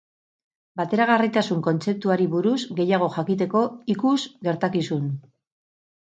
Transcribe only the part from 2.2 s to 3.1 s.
buruz gehiago